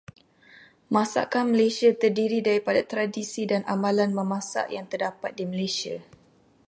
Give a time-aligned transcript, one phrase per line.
[0.95, 5.97] Masakan Malaysia terdiri daripada tradisi dan amalan memasak yang terdapat di Malaysia.